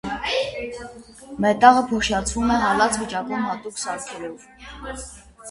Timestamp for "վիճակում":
3.03-3.47